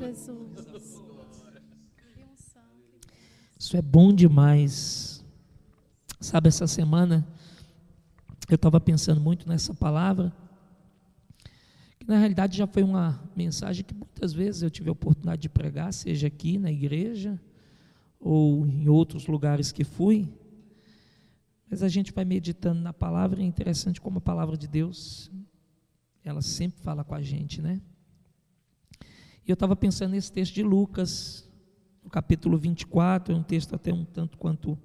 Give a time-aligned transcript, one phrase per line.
[0.00, 1.02] Jesus.
[3.58, 5.22] Isso é bom demais.
[6.18, 7.26] Sabe, essa semana
[8.48, 10.32] eu estava pensando muito nessa palavra,
[11.98, 15.48] que na realidade já foi uma mensagem que muitas vezes eu tive a oportunidade de
[15.50, 17.38] pregar, seja aqui na igreja
[18.18, 20.28] ou em outros lugares que fui.
[21.70, 25.30] Mas a gente vai meditando na palavra, é interessante como a palavra de Deus,
[26.24, 27.80] ela sempre fala com a gente, né?
[29.50, 31.50] Eu estava pensando nesse texto de Lucas,
[32.04, 34.78] no capítulo 24, é um texto até um tanto quanto,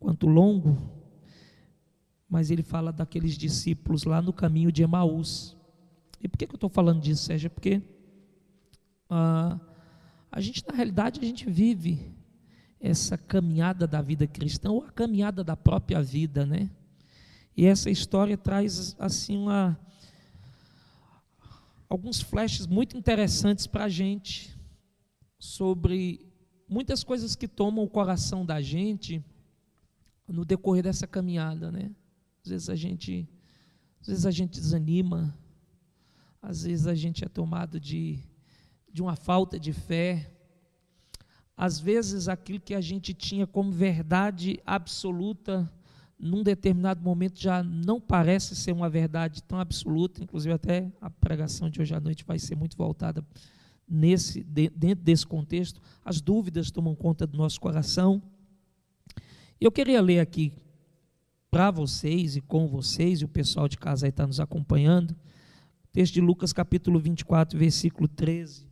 [0.00, 0.76] quanto longo,
[2.28, 5.56] mas ele fala daqueles discípulos lá no caminho de Emaús.
[6.20, 7.50] E por que, que eu estou falando disso, Sérgio?
[7.50, 7.80] Porque
[9.08, 9.60] ah,
[10.32, 12.12] a gente, na realidade, a gente vive
[12.80, 16.68] essa caminhada da vida cristã, ou a caminhada da própria vida, né?
[17.56, 19.78] E essa história traz, assim, uma,
[21.90, 24.56] alguns flashes muito interessantes para a gente
[25.40, 26.24] sobre
[26.68, 29.22] muitas coisas que tomam o coração da gente
[30.28, 31.90] no decorrer dessa caminhada, né?
[32.44, 33.28] Às vezes a gente,
[34.00, 35.36] às vezes a gente desanima,
[36.40, 38.20] às vezes a gente é tomado de,
[38.92, 40.32] de uma falta de fé,
[41.56, 45.70] às vezes aquilo que a gente tinha como verdade absoluta
[46.20, 51.70] num determinado momento já não parece ser uma verdade tão absoluta, inclusive até a pregação
[51.70, 53.24] de hoje à noite vai ser muito voltada
[53.88, 58.22] nesse, dentro desse contexto, as dúvidas tomam conta do nosso coração.
[59.60, 60.52] Eu queria ler aqui
[61.50, 65.16] para vocês e com vocês, e o pessoal de casa aí está nos acompanhando,
[65.90, 68.68] texto de Lucas capítulo 24, versículo 13.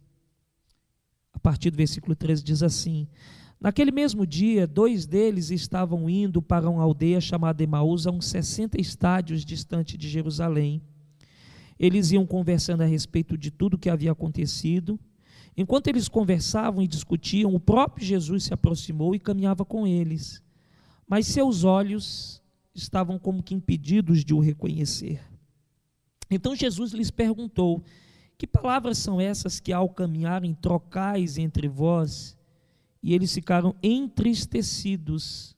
[1.32, 3.08] A partir do versículo 13 diz assim:
[3.60, 8.80] Naquele mesmo dia, dois deles estavam indo para uma aldeia chamada Emaús, a uns 60
[8.80, 10.80] estádios distante de Jerusalém.
[11.78, 14.98] Eles iam conversando a respeito de tudo o que havia acontecido.
[15.56, 20.40] Enquanto eles conversavam e discutiam, o próprio Jesus se aproximou e caminhava com eles.
[21.08, 22.40] Mas seus olhos
[22.72, 25.20] estavam como que impedidos de o reconhecer.
[26.30, 27.82] Então Jesus lhes perguntou:
[28.36, 32.37] Que palavras são essas que, ao caminharem, trocais entre vós?
[33.02, 35.56] E eles ficaram entristecidos.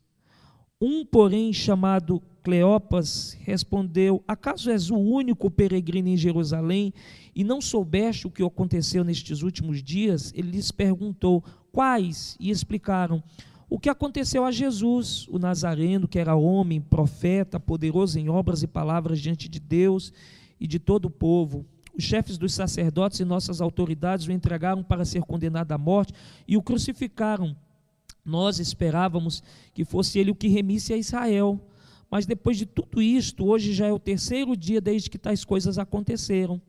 [0.81, 6.93] Um, porém, chamado Cleopas, respondeu: Acaso és o único peregrino em Jerusalém
[7.35, 10.33] e não soubeste o que aconteceu nestes últimos dias?
[10.35, 12.37] Ele lhes perguntou: Quais?
[12.41, 13.23] E explicaram:
[13.69, 18.67] O que aconteceu a Jesus, o Nazareno, que era homem, profeta, poderoso em obras e
[18.67, 20.13] palavras diante de Deus
[20.59, 21.67] e de todo o povo.
[21.97, 26.13] Os chefes dos sacerdotes e nossas autoridades o entregaram para ser condenado à morte
[26.47, 27.57] e o crucificaram.
[28.25, 29.43] Nós esperávamos
[29.75, 31.61] que fosse ele o que remisse a Israel.
[32.11, 35.79] Mas depois de tudo isto, hoje já é o terceiro dia desde que tais coisas
[35.79, 36.61] aconteceram.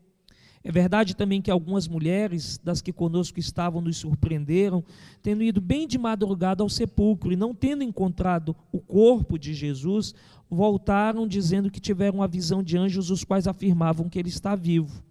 [0.63, 4.83] É verdade também que algumas mulheres, das que conosco estavam, nos surpreenderam,
[5.21, 10.13] tendo ido bem de madrugada ao sepulcro e não tendo encontrado o corpo de Jesus,
[10.47, 15.03] voltaram dizendo que tiveram a visão de anjos, os quais afirmavam que ele está vivo.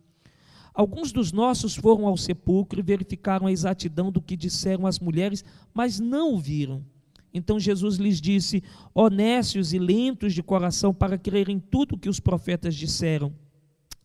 [0.75, 5.45] Alguns dos nossos foram ao sepulcro e verificaram a exatidão do que disseram as mulheres,
[5.75, 6.85] mas não o viram.
[7.33, 8.63] Então Jesus lhes disse:
[8.95, 13.33] honestos e lentos de coração para crerem tudo o que os profetas disseram.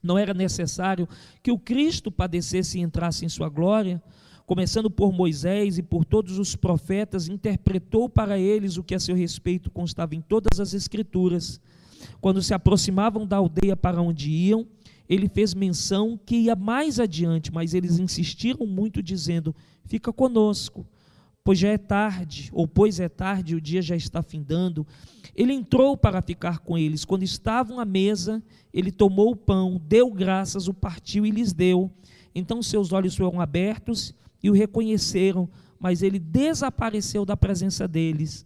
[0.02, 1.10] Não era necessário
[1.42, 4.02] que o Cristo padecesse e entrasse em sua glória?
[4.46, 9.16] Começando por Moisés e por todos os profetas, interpretou para eles o que a seu
[9.16, 11.60] respeito constava em todas as Escrituras.
[12.22, 14.68] Quando se aproximavam da aldeia para onde iam,
[15.08, 19.56] ele fez menção que ia mais adiante, mas eles insistiram muito, dizendo:
[19.86, 20.86] Fica conosco
[21.46, 24.86] pois já é tarde, ou pois é tarde, o dia já está findando.
[25.36, 27.06] Ele entrou para ficar com eles.
[27.06, 28.42] Quando estavam à mesa,
[28.74, 31.92] ele tomou o pão, deu graças, o partiu e lhes deu.
[32.34, 34.12] Então seus olhos foram abertos
[34.42, 35.48] e o reconheceram,
[35.80, 38.44] mas ele desapareceu da presença deles.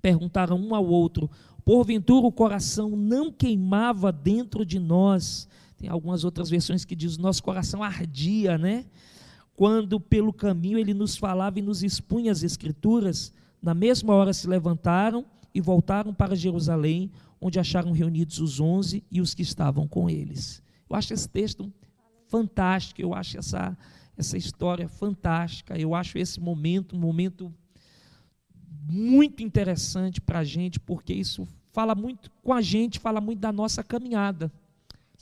[0.00, 1.28] Perguntaram um ao outro:
[1.64, 5.48] Porventura o coração não queimava dentro de nós?
[5.76, 8.84] Tem algumas outras versões que diz: Nosso coração ardia, né?
[9.56, 13.32] quando pelo caminho ele nos falava e nos expunha as Escrituras,
[13.62, 17.10] na mesma hora se levantaram e voltaram para Jerusalém,
[17.40, 20.62] onde acharam reunidos os onze e os que estavam com eles.
[20.88, 21.72] Eu acho esse texto
[22.26, 23.76] fantástico, eu acho essa,
[24.16, 27.54] essa história fantástica, eu acho esse momento um momento
[28.86, 33.52] muito interessante para a gente, porque isso fala muito com a gente, fala muito da
[33.52, 34.52] nossa caminhada.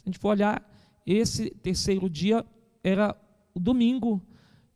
[0.04, 0.69] A gente for olhar,
[1.06, 2.44] esse terceiro dia
[2.82, 3.16] era
[3.54, 4.20] o domingo,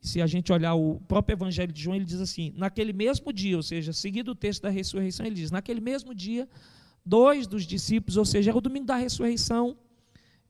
[0.00, 3.56] se a gente olhar o próprio Evangelho de João, ele diz assim: naquele mesmo dia,
[3.56, 6.49] ou seja, seguido o texto da ressurreição, ele diz: naquele mesmo dia,
[7.05, 9.76] dois dos discípulos, ou seja, era o domingo da ressurreição,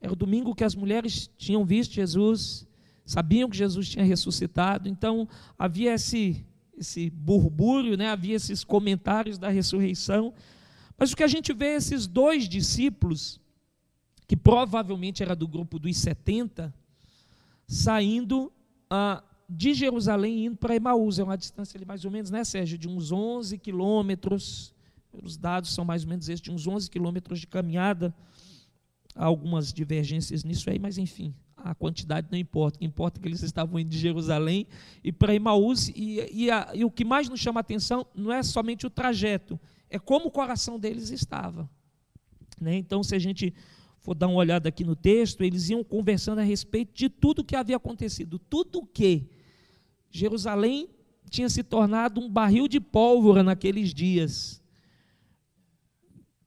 [0.00, 2.67] era o domingo que as mulheres tinham visto Jesus
[3.06, 6.44] sabiam que Jesus tinha ressuscitado, então havia esse,
[6.76, 8.08] esse burbúrio, né?
[8.08, 10.34] havia esses comentários da ressurreição.
[10.99, 13.40] Mas o que a gente vê é esses dois discípulos,
[14.26, 16.75] que provavelmente era do grupo dos 70,
[17.67, 18.52] saindo
[18.90, 21.19] ah, de Jerusalém indo para Emaús.
[21.19, 22.76] É uma distância ali mais ou menos, né, Sérgio?
[22.76, 24.75] De uns 11 quilômetros.
[25.12, 28.14] Os dados são mais ou menos esses, de uns 11 quilômetros de caminhada.
[29.14, 32.76] Há algumas divergências nisso aí, mas enfim, a quantidade não importa.
[32.76, 34.67] O que importa é que eles estavam indo de Jerusalém
[35.02, 35.88] e para Emaús.
[35.88, 38.90] E, e, a, e o que mais nos chama a atenção não é somente o
[38.90, 39.58] trajeto,
[39.88, 41.69] é como o coração deles estava.
[42.61, 42.76] Né?
[42.76, 43.55] Então, se a gente
[44.06, 47.44] for dar uma olhada aqui no texto, eles iam conversando a respeito de tudo o
[47.44, 48.38] que havia acontecido.
[48.38, 49.29] Tudo que
[50.08, 50.88] Jerusalém
[51.29, 54.62] tinha se tornado um barril de pólvora naqueles dias.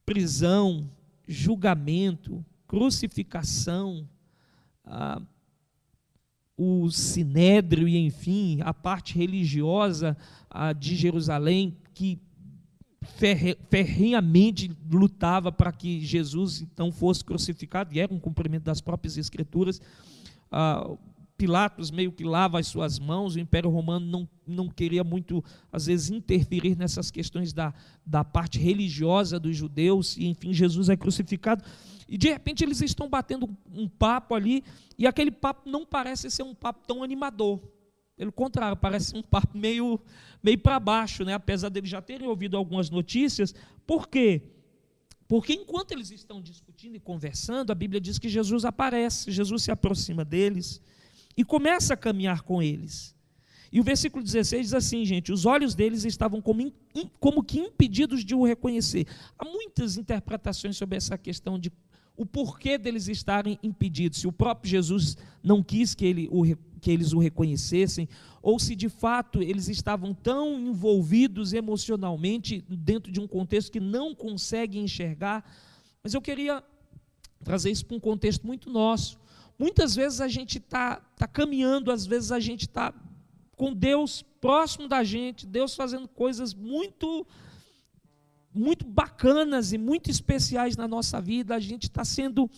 [0.06, 0.90] Prisão,
[1.28, 4.08] julgamento, crucificação,
[6.56, 10.16] o sinédrio e, enfim, a parte religiosa
[10.78, 12.18] de Jerusalém, que
[13.70, 19.80] ferrenhamente lutava para que Jesus então fosse crucificado, e era um cumprimento das próprias Escrituras.
[20.50, 20.96] Ah,
[21.36, 25.42] Pilatos meio que lava as suas mãos, o Império Romano não, não queria muito,
[25.72, 27.72] às vezes, interferir nessas questões da,
[28.04, 31.64] da parte religiosa dos judeus, e enfim, Jesus é crucificado.
[32.06, 34.62] E de repente eles estão batendo um papo ali,
[34.98, 37.58] e aquele papo não parece ser um papo tão animador.
[38.20, 39.98] Pelo contrário, parece um papo meio,
[40.42, 41.32] meio para baixo, né?
[41.32, 43.54] apesar deles já terem ouvido algumas notícias.
[43.86, 44.42] Por quê?
[45.26, 49.70] Porque enquanto eles estão discutindo e conversando, a Bíblia diz que Jesus aparece, Jesus se
[49.70, 50.82] aproxima deles
[51.34, 53.16] e começa a caminhar com eles.
[53.72, 56.70] E o versículo 16 diz assim, gente: os olhos deles estavam como,
[57.18, 59.06] como que impedidos de o reconhecer.
[59.38, 61.72] Há muitas interpretações sobre essa questão de
[62.14, 64.20] o porquê deles estarem impedidos.
[64.20, 66.44] Se o próprio Jesus não quis que, ele o,
[66.80, 68.08] que eles o reconhecessem,
[68.42, 74.14] ou se de fato eles estavam tão envolvidos emocionalmente dentro de um contexto que não
[74.14, 75.44] conseguem enxergar.
[76.02, 76.64] Mas eu queria
[77.44, 79.18] trazer isso para um contexto muito nosso.
[79.58, 82.94] Muitas vezes a gente está tá caminhando, às vezes a gente está
[83.56, 87.26] com Deus próximo da gente, Deus fazendo coisas muito
[88.52, 91.54] muito bacanas e muito especiais na nossa vida.
[91.54, 92.50] A gente está sendo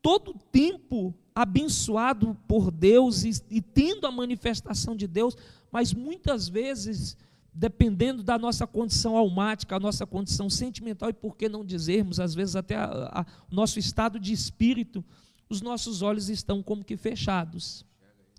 [0.00, 5.36] todo o tempo abençoado por Deus e, e, tendo a manifestação de Deus,
[5.72, 7.16] mas muitas vezes,
[7.52, 12.34] dependendo da nossa condição almática, a nossa condição sentimental e por que não dizermos, às
[12.34, 12.76] vezes até
[13.50, 15.04] o nosso estado de espírito,
[15.48, 17.84] os nossos olhos estão como que fechados.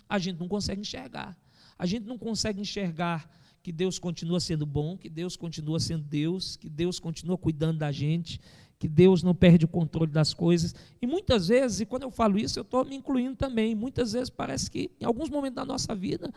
[0.07, 1.37] A gente não consegue enxergar.
[1.77, 3.29] A gente não consegue enxergar
[3.61, 7.91] que Deus continua sendo bom, que Deus continua sendo Deus, que Deus continua cuidando da
[7.91, 8.39] gente,
[8.77, 10.75] que Deus não perde o controle das coisas.
[11.01, 14.29] E muitas vezes, e quando eu falo isso, eu estou me incluindo também, muitas vezes
[14.29, 16.33] parece que em alguns momentos da nossa vida,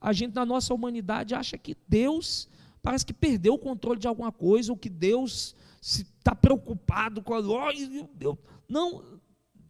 [0.00, 2.48] a gente na nossa humanidade acha que Deus
[2.82, 7.40] parece que perdeu o controle de alguma coisa, ou que Deus está preocupado com a.
[7.40, 8.38] Oh,
[8.68, 9.02] Não,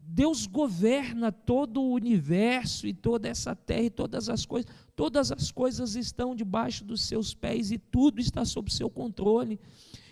[0.02, 4.70] Deus governa todo o universo e toda essa terra e todas as coisas.
[4.96, 9.58] Todas as coisas estão debaixo dos seus pés e tudo está sob seu controle.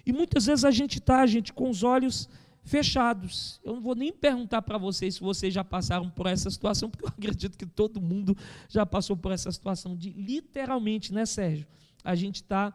[0.08, 2.30] E muitas vezes a gente está, gente, com os olhos
[2.64, 3.60] fechados.
[3.62, 7.04] Eu não vou nem perguntar para vocês se vocês já passaram por essa situação, porque
[7.04, 8.34] eu acredito que todo mundo
[8.70, 11.66] já passou por essa situação de literalmente, né, Sérgio?
[12.02, 12.72] A gente está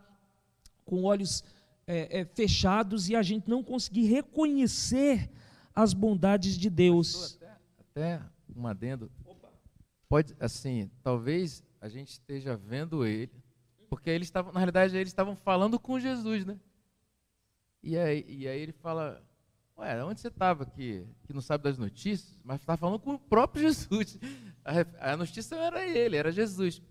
[0.86, 1.44] com olhos
[1.88, 5.28] é, é, fechados e a gente não conseguir reconhecer
[5.74, 7.40] as bondades de Deus.
[7.42, 8.22] Até, até
[8.56, 9.12] um adendo.
[10.08, 13.32] Pode, assim, talvez a gente esteja vendo ele,
[13.90, 16.60] porque eles estavam, na realidade, eles estavam falando com Jesus, né?
[17.84, 19.22] E aí, e aí ele fala,
[19.78, 22.40] ué, onde você estava que, que não sabe das notícias?
[22.44, 24.18] Mas está falando com o próprio Jesus.
[24.64, 26.82] A, a notícia era ele, era Jesus.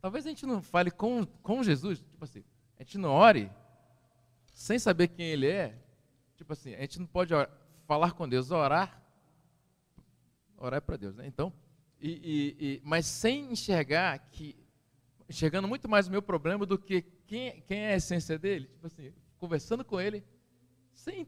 [0.00, 2.42] Talvez a gente não fale com, com Jesus, tipo assim,
[2.76, 3.50] a gente não ore
[4.52, 5.78] sem saber quem ele é.
[6.36, 7.50] Tipo assim, a gente não pode orar,
[7.86, 9.00] falar com Deus, orar,
[10.56, 11.26] orar é para Deus, né?
[11.26, 11.52] Então,
[12.00, 14.56] e, e, e, mas sem enxergar que,
[15.28, 18.86] enxergando muito mais o meu problema do que quem, quem é a essência dele, tipo
[18.86, 20.24] assim, conversando com ele,
[21.00, 21.26] sem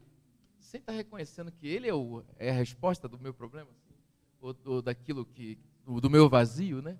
[0.59, 3.93] sem estar tá reconhecendo que ele é, o, é a resposta do meu problema, assim,
[4.39, 6.97] ou, ou, daquilo que, do, do, meu vazio, né?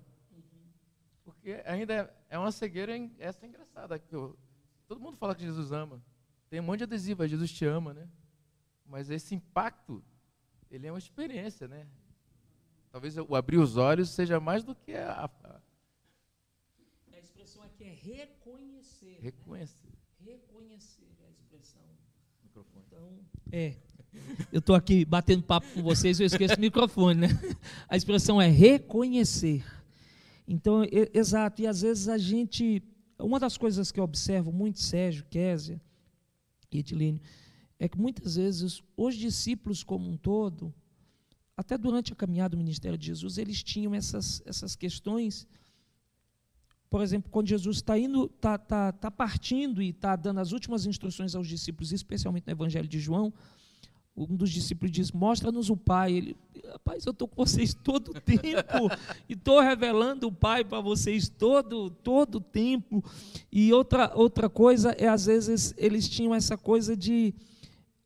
[1.24, 4.38] Porque ainda é, é uma cegueira essa é engraçada, que eu,
[4.86, 6.00] todo mundo fala que Jesus ama,
[6.50, 8.08] tem um monte de adesivo, Jesus te ama, né?
[8.84, 10.04] Mas esse impacto,
[10.70, 11.88] ele é uma experiência, né?
[12.92, 15.24] Talvez o abrir os olhos seja mais do que a.
[15.24, 15.60] A,
[17.12, 19.18] a expressão aqui é reconhecer.
[19.20, 19.88] Reconhecer.
[20.20, 20.32] Né?
[20.32, 21.93] Reconhecer é a expressão.
[22.54, 22.84] Microfone.
[22.86, 23.08] Então,
[23.50, 23.74] é.
[24.52, 27.28] Eu estou aqui batendo papo com vocês, eu esqueço o microfone, né?
[27.88, 29.64] A expressão é reconhecer.
[30.46, 32.82] Então, é, exato, e às vezes a gente.
[33.18, 35.80] Uma das coisas que eu observo muito, Sérgio, Késia
[36.70, 37.20] e Edilene,
[37.78, 40.72] é que muitas vezes os discípulos como um todo,
[41.56, 45.46] até durante a caminhada do ministério de Jesus, eles tinham essas, essas questões.
[46.94, 50.86] Por exemplo, quando Jesus está indo, está tá, tá partindo e está dando as últimas
[50.86, 53.34] instruções aos discípulos, especialmente no Evangelho de João,
[54.16, 56.12] um dos discípulos diz: Mostra-nos o Pai.
[56.12, 56.36] Ele,
[56.70, 58.88] rapaz, eu estou com vocês todo o tempo
[59.28, 63.02] e estou revelando o Pai para vocês todo todo tempo.
[63.50, 67.34] E outra outra coisa é às vezes eles tinham essa coisa de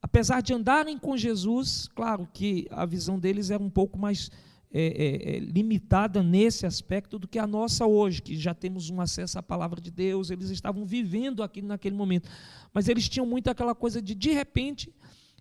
[0.01, 4.31] apesar de andarem com Jesus, claro que a visão deles era um pouco mais
[4.71, 9.01] é, é, é, limitada nesse aspecto do que a nossa hoje, que já temos um
[9.01, 12.29] acesso à palavra de Deus, eles estavam vivendo aquilo naquele momento.
[12.73, 14.93] Mas eles tinham muito aquela coisa de, de repente,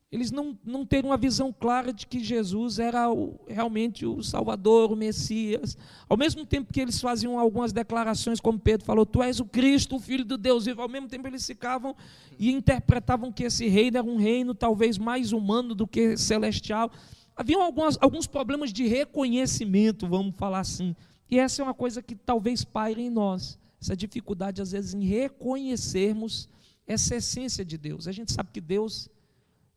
[0.10, 4.94] eles não, não terem uma visão clara de que Jesus era o, realmente o Salvador,
[4.94, 5.78] o Messias.
[6.08, 9.98] Ao mesmo tempo que eles faziam algumas declarações, como Pedro falou, Tu és o Cristo,
[9.98, 11.94] o Filho do Deus vivo, ao mesmo tempo eles ficavam
[12.40, 16.90] e interpretavam que esse reino era um reino talvez mais humano do que celestial.
[17.38, 20.96] Havia algumas, alguns problemas de reconhecimento, vamos falar assim.
[21.30, 25.04] E essa é uma coisa que talvez paire em nós, essa dificuldade, às vezes, em
[25.06, 26.50] reconhecermos
[26.88, 28.08] essa essência de Deus.
[28.08, 29.08] A gente sabe que Deus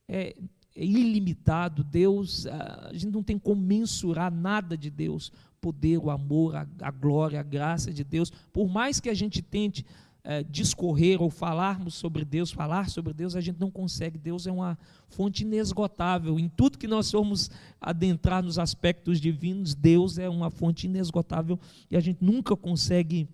[0.08, 0.34] é,
[0.74, 6.56] é ilimitado, Deus, a gente não tem como mensurar nada de Deus, poder, o amor,
[6.56, 9.84] a, a glória, a graça de Deus, por mais que a gente tente
[10.22, 14.18] é, discorrer ou falarmos sobre Deus, falar sobre Deus, a gente não consegue.
[14.18, 16.38] Deus é uma fonte inesgotável.
[16.38, 17.50] Em tudo que nós formos
[17.80, 21.58] adentrar nos aspectos divinos, Deus é uma fonte inesgotável
[21.90, 23.28] e a gente nunca consegue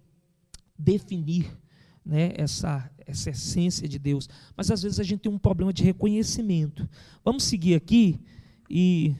[0.78, 1.50] definir
[2.04, 4.28] né, essa, essa essência de Deus.
[4.56, 6.88] Mas às vezes a gente tem um problema de reconhecimento.
[7.24, 8.20] Vamos seguir aqui
[8.70, 9.14] e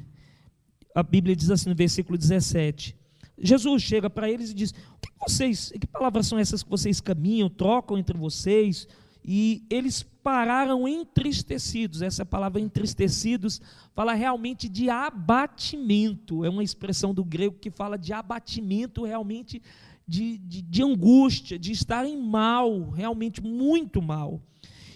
[0.95, 2.97] a Bíblia diz assim no versículo 17.
[3.39, 4.75] Jesus chega para eles e diz:
[5.21, 8.87] vocês, que palavras são essas que vocês caminham, trocam entre vocês?
[9.25, 12.03] E eles pararam entristecidos.
[12.03, 13.61] Essa palavra entristecidos
[13.95, 16.45] fala realmente de abatimento.
[16.45, 19.61] É uma expressão do grego que fala de abatimento realmente
[20.07, 24.41] de, de, de angústia, de estarem mal, realmente muito mal.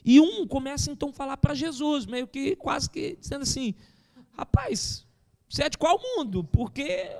[0.04, 3.74] E um começa então a falar para Jesus, meio que quase que dizendo assim:
[4.32, 5.06] rapaz,
[5.48, 6.44] você é de qual mundo?
[6.44, 7.10] Porque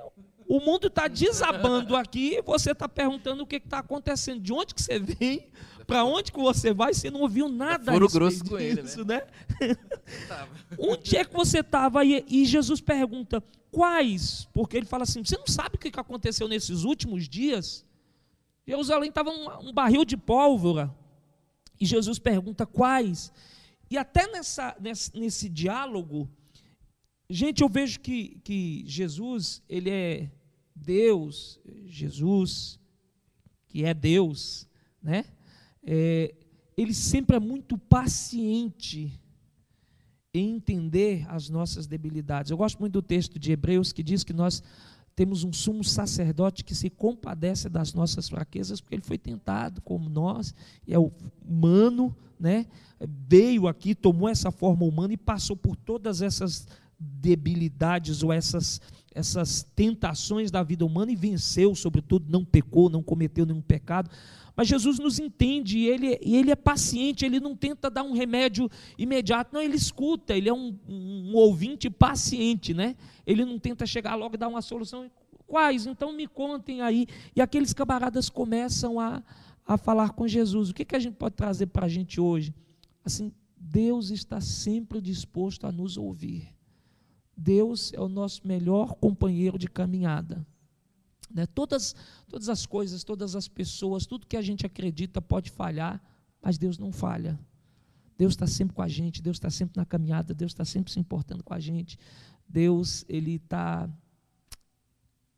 [0.55, 4.73] o mundo está desabando aqui e você está perguntando o que está acontecendo, de onde
[4.73, 5.47] que você vem,
[5.87, 9.05] para onde que você vai, você não ouviu nada Furo grosso com ele, né?
[9.05, 9.77] né?
[10.77, 12.03] onde é que você estava?
[12.03, 13.41] E, e Jesus pergunta,
[13.71, 14.49] Quais?
[14.53, 17.85] Porque ele fala assim: você não sabe o que aconteceu nesses últimos dias?
[18.67, 20.93] Jerusalém estava um, um barril de pólvora.
[21.79, 23.31] E Jesus pergunta quais.
[23.89, 26.29] E até nessa, nesse, nesse diálogo,
[27.29, 30.29] gente, eu vejo que, que Jesus, ele é
[30.81, 32.79] Deus, Jesus,
[33.67, 34.67] que é Deus,
[35.01, 35.25] né?
[35.83, 36.33] É,
[36.75, 39.19] ele sempre é muito paciente
[40.33, 42.51] em entender as nossas debilidades.
[42.51, 44.63] Eu gosto muito do texto de Hebreus que diz que nós
[45.15, 50.09] temos um sumo sacerdote que se compadece das nossas fraquezas, porque ele foi tentado como
[50.09, 50.55] nós,
[50.87, 52.65] é humano, né?
[53.27, 58.79] Veio aqui, tomou essa forma humana e passou por todas essas debilidades ou essas
[59.13, 64.09] essas tentações da vida humana e venceu, sobretudo, não pecou, não cometeu nenhum pecado.
[64.55, 68.69] Mas Jesus nos entende e ele, ele é paciente, ele não tenta dar um remédio
[68.97, 72.95] imediato, não, ele escuta, ele é um, um, ouvinte paciente, né?
[73.25, 75.09] Ele não tenta chegar logo e dar uma solução.
[75.47, 75.85] Quais?
[75.85, 77.07] Então me contem aí.
[77.35, 79.23] E aqueles camaradas começam a,
[79.65, 80.69] a falar com Jesus.
[80.69, 82.53] O que, que a gente pode trazer para a gente hoje?
[83.03, 86.60] Assim, Deus está sempre disposto a nos ouvir.
[87.35, 90.45] Deus é o nosso melhor companheiro de caminhada.
[91.33, 91.45] Né?
[91.45, 91.95] Todas,
[92.27, 96.01] todas as coisas, todas as pessoas, tudo que a gente acredita pode falhar,
[96.41, 97.39] mas Deus não falha.
[98.17, 100.99] Deus está sempre com a gente, Deus está sempre na caminhada, Deus está sempre se
[100.99, 101.97] importando com a gente.
[102.47, 103.89] Deus, Ele está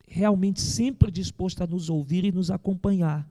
[0.08, 3.30] realmente sempre disposto a nos ouvir e nos acompanhar.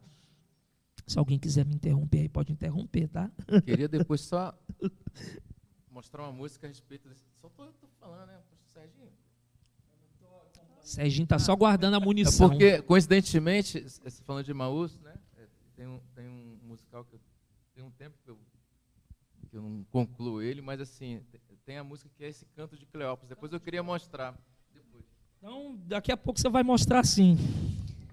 [1.06, 3.30] Se alguém quiser me interromper aí, pode interromper, tá?
[3.64, 4.56] Queria depois só
[5.90, 7.22] mostrar uma música a respeito desse.
[7.40, 8.40] Só estou falando, né,
[8.82, 9.12] Serginho?
[10.82, 12.46] Serginho está só guardando a munição.
[12.46, 13.86] É porque, coincidentemente,
[14.24, 15.14] falando de Maús, né?
[15.38, 15.46] É,
[15.76, 17.20] tem um, tem um musical que eu,
[17.74, 18.38] tem um tempo que eu,
[19.48, 21.22] que eu não concluo ele, mas assim,
[21.64, 23.28] tem a música que é esse canto de Cleópatra.
[23.28, 24.36] Depois eu queria mostrar.
[24.74, 25.04] Depois.
[25.38, 27.38] Então, daqui a pouco você vai mostrar sim.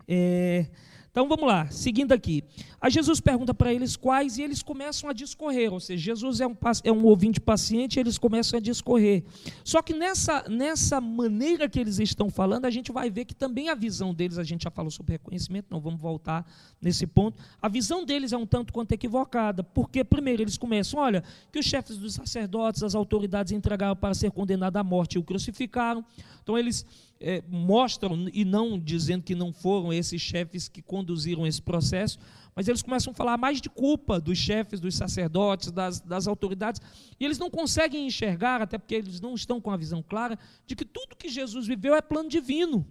[0.07, 0.69] É,
[1.11, 2.43] Então vamos lá, seguindo aqui.
[2.79, 6.47] Aí Jesus pergunta para eles quais e eles começam a discorrer, ou seja, Jesus é
[6.47, 9.23] um, é um ouvinte paciente e eles começam a discorrer.
[9.63, 13.69] Só que nessa, nessa maneira que eles estão falando, a gente vai ver que também
[13.69, 16.45] a visão deles, a gente já falou sobre reconhecimento, não vamos voltar
[16.81, 17.41] nesse ponto.
[17.61, 21.65] A visão deles é um tanto quanto equivocada, porque primeiro eles começam, olha, que os
[21.65, 26.05] chefes dos sacerdotes, as autoridades entregaram para ser condenado à morte e o crucificaram.
[26.41, 26.85] Então eles
[27.19, 32.17] é, mostram, e não dizendo que não foram esses chefes que conduziram esse processo,
[32.55, 36.81] mas eles começam a falar mais de culpa dos chefes, dos sacerdotes, das, das autoridades,
[37.19, 40.75] e eles não conseguem enxergar, até porque eles não estão com a visão clara, de
[40.75, 42.85] que tudo que Jesus viveu é plano divino.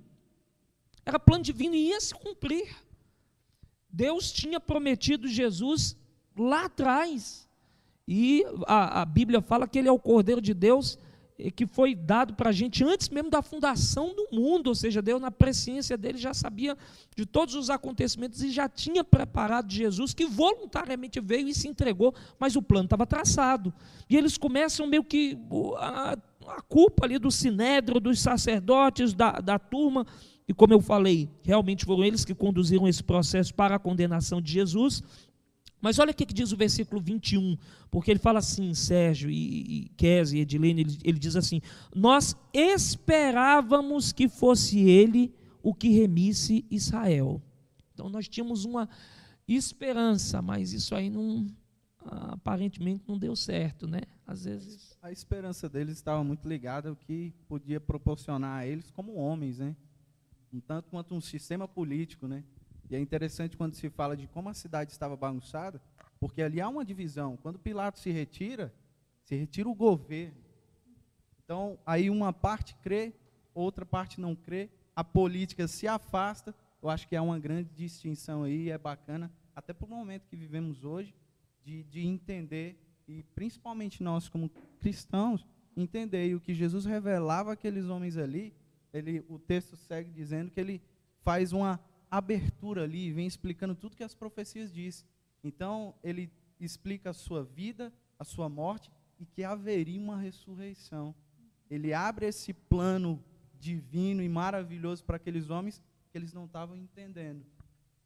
[1.05, 2.69] Era plano divino e ia se cumprir.
[3.91, 5.97] Deus tinha prometido Jesus
[6.37, 7.49] lá atrás.
[8.07, 10.99] E a, a Bíblia fala que ele é o Cordeiro de Deus
[11.55, 15.21] que foi dado para a gente antes mesmo da fundação do mundo, ou seja, Deus
[15.21, 16.77] na presciência dele já sabia
[17.17, 22.13] de todos os acontecimentos e já tinha preparado Jesus, que voluntariamente veio e se entregou,
[22.41, 23.73] mas o plano estava traçado.
[24.11, 25.39] E eles começam meio que
[25.77, 26.17] a,
[26.49, 30.05] a culpa ali do sinédrio, dos sacerdotes, da, da turma,
[30.49, 34.51] e como eu falei, realmente foram eles que conduziram esse processo para a condenação de
[34.51, 35.03] Jesus,
[35.81, 37.57] mas olha o que diz o versículo 21,
[37.91, 41.61] porque ele fala assim, Sérgio e, Kézia e Edilene, ele, ele diz assim:
[41.95, 45.33] Nós esperávamos que fosse ele
[45.63, 47.41] o que remisse Israel.
[47.95, 48.89] Então nós tínhamos uma
[49.47, 51.47] esperança, mas isso aí não
[52.01, 54.01] aparentemente não deu certo, né?
[54.27, 59.15] Às vezes a esperança deles estava muito ligada ao que podia proporcionar a eles como
[59.15, 59.77] homens, né?
[60.53, 62.43] Um tanto quanto um sistema político, né?
[62.91, 65.81] E é interessante quando se fala de como a cidade estava bagunçada,
[66.19, 67.37] porque ali há uma divisão.
[67.37, 68.73] Quando Pilatos se retira,
[69.23, 70.39] se retira o governo.
[71.45, 73.13] Então, aí uma parte crê,
[73.55, 76.55] outra parte não crê, a política se afasta.
[76.83, 80.37] Eu acho que há uma grande distinção aí, é bacana, até para o momento que
[80.37, 81.15] vivemos hoje,
[81.65, 87.87] de, de entender, e principalmente nós como cristãos, entender e o que Jesus revelava aqueles
[87.87, 88.55] homens ali,
[88.93, 90.81] ele, o texto segue dizendo que ele
[91.23, 91.81] faz uma
[92.11, 95.07] abertura ali, vem explicando tudo que as profecias dizem.
[95.43, 101.15] Então, ele explica a sua vida, a sua morte e que haveria uma ressurreição.
[101.71, 103.23] Ele abre esse plano
[103.59, 107.45] divino e maravilhoso para aqueles homens que eles não estavam entendendo.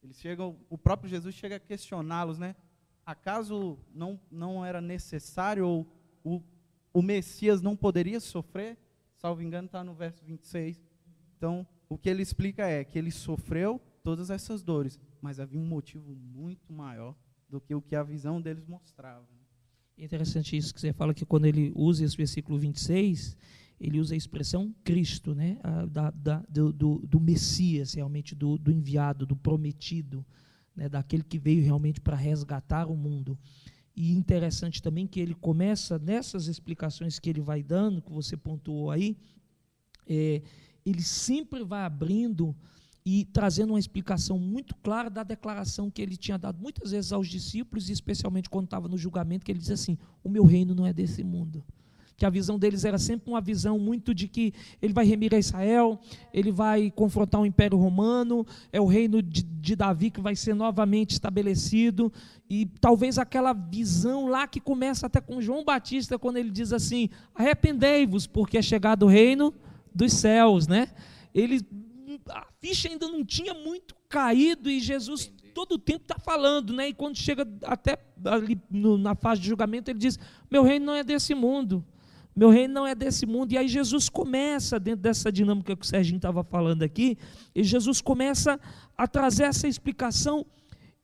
[0.03, 2.57] Eles chegam, o próprio Jesus chega a questioná-los, né?
[3.07, 5.87] Acaso não, não era necessário ou
[6.25, 6.43] o,
[6.93, 8.77] o Messias não poderia sofrer?
[9.17, 10.81] Salvo engano, está no verso 26.
[11.37, 15.67] Então, o que ele explica é que ele sofreu todas essas dores, mas havia um
[15.67, 17.17] motivo muito maior
[17.49, 19.27] do que o que a visão deles mostrava.
[19.97, 23.37] É interessante isso que você fala que quando ele usa esse versículo 26,
[23.79, 25.59] ele usa a expressão Cristo, né?
[25.91, 30.25] da, da, do, do, do, Messias, realmente, do, do enviado, do prometido,
[30.75, 30.88] né?
[30.88, 33.38] daquele que veio realmente para resgatar o mundo.
[33.95, 38.91] E interessante também que ele começa, nessas explicações que ele vai dando, que você pontuou
[38.91, 39.17] aí,
[40.07, 40.43] é,
[40.85, 42.57] ele sempre vai abrindo
[43.05, 47.29] e trazendo uma explicação muito clara da declaração que ele tinha dado muitas vezes aos
[47.29, 50.87] discípulos, e especialmente quando estava no julgamento, que ele diz assim: O meu reino não
[50.87, 51.65] é desse mundo.
[52.17, 55.38] Que a visão deles era sempre uma visão muito de que ele vai remir a
[55.38, 55.99] Israel,
[56.33, 60.55] ele vai confrontar o Império Romano, é o reino de, de Davi que vai ser
[60.55, 62.12] novamente estabelecido,
[62.49, 67.09] e talvez aquela visão lá que começa até com João Batista, quando ele diz assim:
[67.35, 69.53] Arrependei-vos, porque é chegado o reino
[69.93, 70.88] dos céus, né?
[71.35, 71.61] Ele
[72.29, 75.53] a ficha ainda não tinha muito caído e Jesus Entendi.
[75.53, 76.89] todo o tempo está falando, né?
[76.89, 80.19] E quando chega até ali no, na fase de julgamento, ele diz:
[80.51, 81.85] Meu reino não é desse mundo.
[82.35, 83.53] Meu reino não é desse mundo.
[83.53, 87.19] E aí Jesus começa, dentro dessa dinâmica que o Serginho estava falando aqui,
[87.55, 88.59] e Jesus começa
[88.97, 90.47] a trazer essa explicação.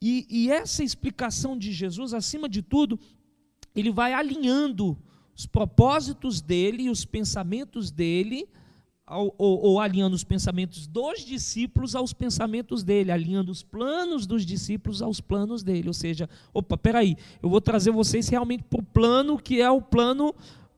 [0.01, 2.99] E, e essa explicação de Jesus, acima de tudo,
[3.75, 4.97] ele vai alinhando
[5.37, 8.49] os propósitos dele e os pensamentos dele
[9.11, 15.01] ou, ou, alinhando os pensamentos dos discípulos aos pensamentos dele, alinhando os planos dos discípulos
[15.01, 15.89] aos planos dele.
[15.89, 19.81] Ou seja, opa, peraí, eu vou trazer vocês realmente para o plano que é o
[19.81, 20.35] plano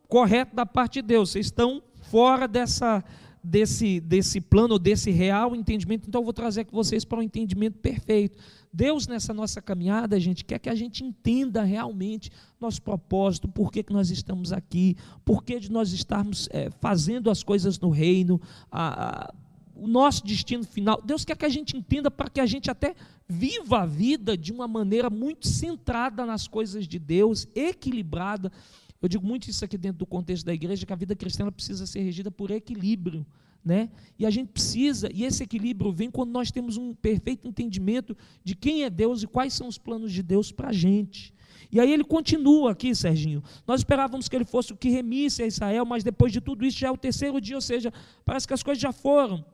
[0.08, 1.30] correto da parte de Deus.
[1.30, 3.02] Vocês estão fora dessa,
[3.42, 8.38] desse, desse plano, desse real entendimento, então eu vou trazer vocês para um entendimento perfeito.
[8.72, 12.30] Deus, nessa nossa caminhada, gente, quer que a gente entenda realmente
[12.61, 17.31] nosso propósito, por que, que nós estamos aqui, por que de nós estarmos é, fazendo
[17.31, 19.35] as coisas no reino, a, a,
[19.75, 21.01] o nosso destino final.
[21.03, 22.94] Deus quer que a gente entenda para que a gente até
[23.27, 28.53] viva a vida de uma maneira muito centrada nas coisas de Deus, equilibrada.
[29.01, 31.87] Eu digo muito isso aqui dentro do contexto da igreja, que a vida cristã precisa
[31.87, 33.25] ser regida por equilíbrio
[33.64, 33.88] Né?
[34.18, 38.55] E a gente precisa, e esse equilíbrio vem quando nós temos um perfeito entendimento de
[38.55, 41.33] quem é Deus e quais são os planos de Deus para a gente.
[41.70, 43.42] E aí ele continua aqui, Serginho.
[43.66, 46.79] Nós esperávamos que ele fosse o que remisse a Israel, mas depois de tudo isso
[46.79, 47.92] já é o terceiro dia, ou seja,
[48.25, 49.44] parece que as coisas já foram.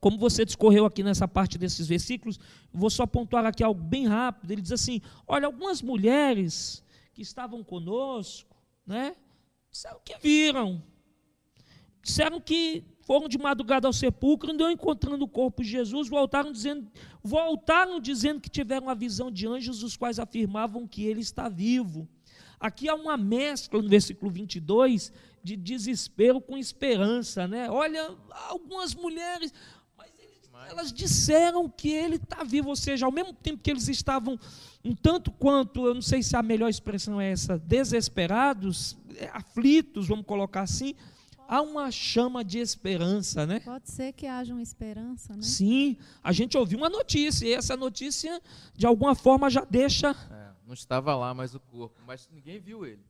[0.00, 2.38] Como você discorreu aqui nessa parte desses versículos,
[2.72, 4.50] vou só pontuar aqui algo bem rápido.
[4.50, 6.82] Ele diz assim: Olha, algumas mulheres
[7.12, 8.56] que estavam conosco,
[8.86, 9.16] né,
[9.70, 10.82] disseram que viram,
[12.02, 16.90] disseram que foram de madrugada ao sepulcro, não encontrando o corpo de Jesus, voltaram dizendo,
[17.22, 22.08] voltaram dizendo que tiveram a visão de anjos, os quais afirmavam que ele está vivo.
[22.58, 27.70] Aqui há uma mescla no versículo 22 de desespero com esperança, né?
[27.70, 28.12] Olha,
[28.48, 29.54] algumas mulheres,
[30.68, 34.36] elas disseram que ele está vivo, ou seja, ao mesmo tempo que eles estavam
[34.84, 40.08] um tanto quanto, eu não sei se a melhor expressão é essa, desesperados, é, aflitos,
[40.08, 40.96] vamos colocar assim,
[41.48, 43.60] há uma chama de esperança, né?
[43.60, 45.42] Pode ser que haja uma esperança, né?
[45.42, 48.40] Sim, a gente ouviu uma notícia e essa notícia
[48.74, 50.10] de alguma forma já deixa.
[50.30, 53.04] É, não estava lá mais o corpo, mas ninguém viu ele.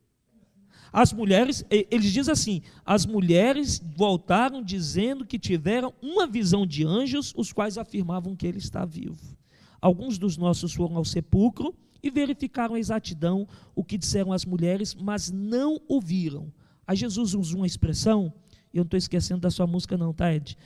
[0.91, 7.33] As mulheres, eles dizem assim: as mulheres voltaram dizendo que tiveram uma visão de anjos,
[7.35, 9.37] os quais afirmavam que ele está vivo.
[9.81, 14.95] Alguns dos nossos foram ao sepulcro e verificaram a exatidão o que disseram as mulheres,
[14.95, 16.51] mas não ouviram.
[16.87, 18.33] Aí Jesus usa uma expressão,
[18.73, 20.57] eu não estou esquecendo da sua música, não, tá, Ed?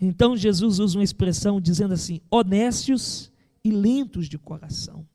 [0.00, 3.32] Então Jesus usa uma expressão dizendo assim: honestos
[3.64, 5.06] e lentos de coração.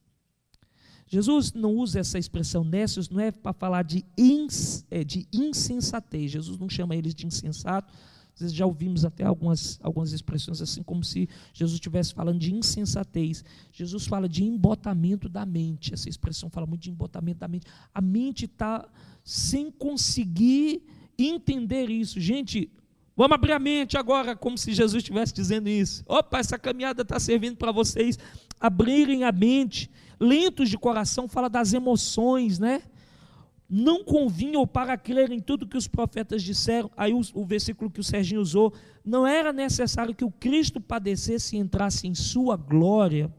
[1.08, 6.32] Jesus não usa essa expressão nécios, não é para falar de, ins, é, de insensatez.
[6.32, 7.94] Jesus não chama eles de insensato.
[8.38, 12.54] Às vezes já ouvimos até algumas, algumas expressões assim, como se Jesus estivesse falando de
[12.54, 13.44] insensatez.
[13.72, 15.92] Jesus fala de embotamento da mente.
[15.92, 17.66] Essa expressão fala muito de embotamento da mente.
[17.92, 18.88] A mente está
[19.24, 20.84] sem conseguir
[21.18, 22.20] entender isso.
[22.20, 22.70] Gente,
[23.16, 26.04] vamos abrir a mente agora, como se Jesus estivesse dizendo isso.
[26.08, 28.20] Opa, essa caminhada está servindo para vocês
[28.60, 29.90] abrirem a mente.
[30.20, 32.84] Lentos de coração fala das emoções, né?
[33.70, 36.90] Não convinham para crer em tudo que os profetas disseram.
[36.96, 41.56] Aí o, o versículo que o Serginho usou, não era necessário que o Cristo padecesse
[41.56, 43.34] e entrasse em sua glória,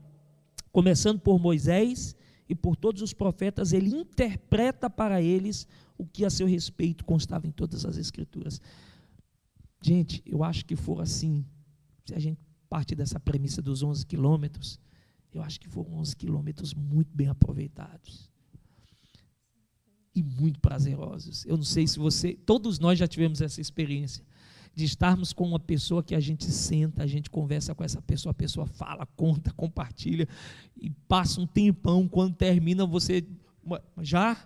[0.71, 2.15] começando por Moisés
[2.47, 7.47] e por todos os profetas, ele interpreta para eles o que a seu respeito constava
[7.47, 8.61] em todas as Escrituras.
[9.81, 11.45] Gente, eu acho que for assim,
[12.05, 12.39] se a gente
[12.69, 14.79] parte dessa premissa dos 11 quilômetros,
[15.33, 18.31] eu acho que foram 11 quilômetros muito bem aproveitados
[20.19, 21.45] e muito prazerosos.
[21.47, 24.25] Eu não sei se você, todos nós já tivemos essa experiência
[24.75, 28.31] de estarmos com uma pessoa que a gente senta, a gente conversa com essa pessoa,
[28.31, 30.29] a pessoa fala, conta, compartilha
[30.81, 33.27] e passa um tempão, quando termina você
[34.01, 34.37] já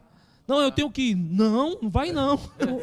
[0.46, 1.14] não, eu tenho que ir.
[1.14, 2.34] Não, não vai não.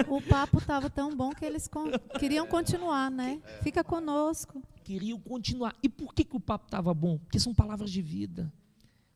[0.07, 3.41] O, o papo estava tão bom que eles con queriam continuar, né?
[3.61, 4.63] Fica conosco.
[4.83, 5.75] Queriam continuar.
[5.83, 7.17] E por que, que o papo estava bom?
[7.17, 8.51] Porque são palavras de vida.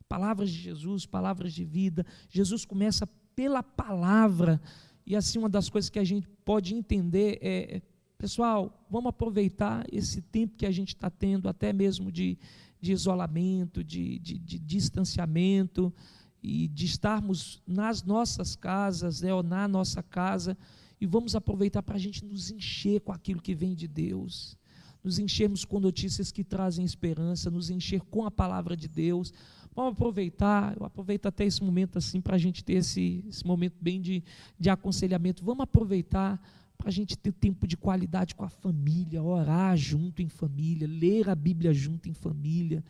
[0.10, 2.06] Palavras de Jesus, palavras de vida.
[2.30, 4.62] Jesus começa pela palavra.
[5.06, 7.82] E assim, uma das coisas que a gente pode entender é
[8.24, 12.38] Pessoal, vamos aproveitar esse tempo que a gente está tendo, até mesmo de,
[12.80, 15.94] de isolamento, de, de, de, distanciamento,
[16.42, 20.58] e de estarmos nas nossas casas, né, ou na nossa casa,
[21.02, 24.58] e vamos aproveitar para a gente nos encher com aquilo que vem de Deus,
[25.04, 29.34] nos enchermos com notícias que trazem esperança, nos encher com a palavra de Deus.
[29.76, 33.76] Vamos aproveitar, eu aproveito até esse momento assim para a gente ter esse, esse momento
[33.82, 34.24] bem de,
[34.60, 35.44] de aconselhamento.
[35.44, 36.40] Vamos aproveitar
[36.78, 41.30] para a gente ter tempo de qualidade com a família, orar junto em família, ler
[41.30, 42.84] a Bíblia junto em família.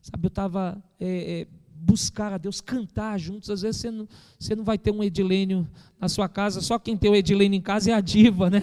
[0.00, 3.50] Sabe, eu estava é, é, buscar a Deus, cantar juntos.
[3.50, 4.08] Às vezes você não,
[4.38, 5.68] você não vai ter um Edilênio
[6.00, 8.62] na sua casa, só quem tem o Edilênio em casa é a diva, né?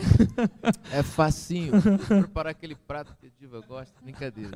[0.92, 1.72] É facinho.
[2.08, 4.52] Preparar aquele prato que a diva gosta, brincadeira.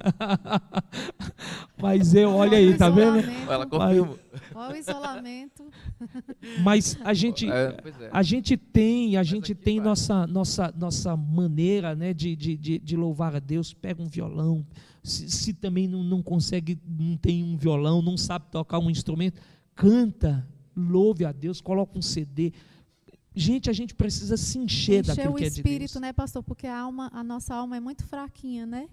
[1.82, 3.20] Mas eu, olha aí, tá vendo?
[3.50, 4.16] Ela confirma.
[4.54, 5.66] Olha o isolamento.
[6.64, 8.10] Mas a gente, é, é.
[8.12, 13.36] a gente tem, a gente tem nossa, nossa, nossa maneira né, de, de, de louvar
[13.36, 13.74] a Deus.
[13.74, 14.66] Pega um violão,
[15.06, 19.40] se, se também não, não consegue, não tem um violão, não sabe tocar um instrumento,
[19.76, 22.52] canta, louve a Deus, coloca um CD.
[23.34, 25.66] Gente, a gente precisa se encher, encher daquilo que é de Deus.
[25.66, 26.42] o espírito, né, pastor?
[26.42, 28.90] Porque a alma, a nossa alma é muito fraquinha, né?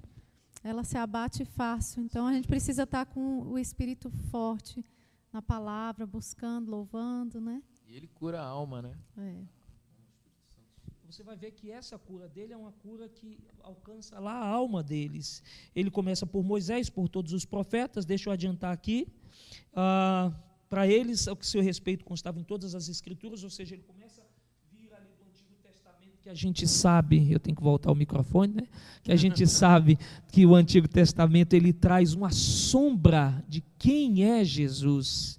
[0.62, 2.02] Ela se abate fácil.
[2.02, 4.84] Então a gente precisa estar com o espírito forte
[5.32, 7.62] na palavra, buscando, louvando, né?
[7.88, 8.92] E ele cura a alma, né?
[9.16, 9.61] É
[11.12, 14.82] você vai ver que essa cura dele é uma cura que alcança lá a alma
[14.82, 15.42] deles.
[15.76, 19.06] Ele começa por Moisés, por todos os profetas, deixa eu adiantar aqui.
[19.76, 20.32] Ah,
[20.70, 24.22] Para eles, o que seu respeito constava em todas as escrituras, ou seja, ele começa
[24.22, 27.94] a vir ali do Antigo Testamento que a gente sabe, eu tenho que voltar ao
[27.94, 28.66] microfone, né?
[29.02, 29.98] Que a gente sabe
[30.32, 35.38] que o Antigo Testamento ele traz uma sombra de quem é Jesus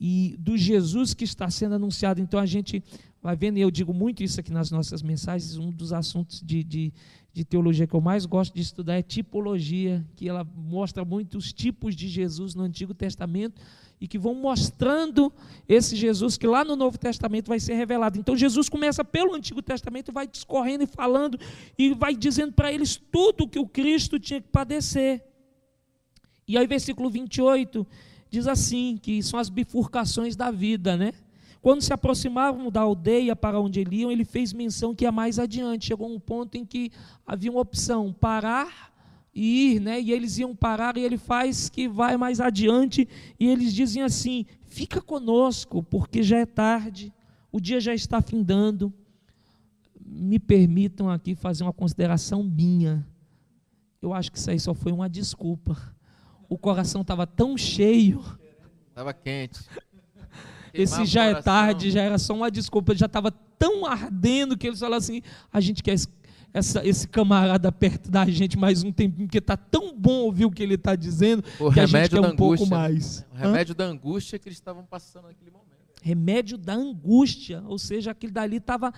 [0.00, 2.20] e do Jesus que está sendo anunciado.
[2.20, 2.82] Então a gente
[3.28, 6.64] vai vendo, e eu digo muito isso aqui nas nossas mensagens, um dos assuntos de,
[6.64, 6.94] de,
[7.30, 11.94] de teologia que eu mais gosto de estudar é tipologia, que ela mostra muitos tipos
[11.94, 13.60] de Jesus no Antigo Testamento
[14.00, 15.30] e que vão mostrando
[15.68, 18.18] esse Jesus que lá no Novo Testamento vai ser revelado.
[18.18, 21.38] Então Jesus começa pelo Antigo Testamento, vai discorrendo e falando
[21.76, 25.22] e vai dizendo para eles tudo o que o Cristo tinha que padecer.
[26.46, 27.86] E aí, versículo 28
[28.30, 31.12] diz assim: que são as bifurcações da vida, né?
[31.60, 35.38] Quando se aproximavam da aldeia para onde ele iam, ele fez menção que ia mais
[35.38, 35.86] adiante.
[35.86, 36.90] Chegou um ponto em que
[37.26, 38.92] havia uma opção: parar
[39.34, 40.00] e ir, né?
[40.00, 44.46] E eles iam parar e ele faz que vai mais adiante e eles dizem assim:
[44.62, 47.12] "Fica conosco, porque já é tarde,
[47.50, 48.92] o dia já está findando".
[50.00, 53.06] Me permitam aqui fazer uma consideração minha.
[54.00, 55.76] Eu acho que isso aí só foi uma desculpa.
[56.48, 58.24] O coração estava tão cheio.
[58.88, 59.60] Estava quente.
[60.72, 64.78] Esse já é tarde, já era só uma desculpa, já estava tão ardendo que eles
[64.78, 65.96] falaram assim: a gente quer
[66.52, 70.50] essa, esse camarada perto da gente mais um tempinho, porque está tão bom ouvir o
[70.50, 73.24] que ele está dizendo, o que a gente quer um angústia, pouco mais.
[73.32, 73.76] O remédio Hã?
[73.76, 75.68] da angústia que eles estavam passando naquele momento.
[76.02, 78.92] Remédio da angústia, ou seja, aquele dali estava.